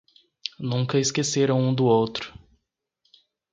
[0.59, 2.33] Nunca esqueceram um do outro